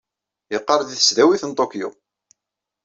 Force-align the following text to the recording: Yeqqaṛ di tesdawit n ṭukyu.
Yeqqaṛ 0.53 0.81
di 0.83 0.95
tesdawit 0.99 1.43
n 1.45 1.51
ṭukyu. 1.59 1.89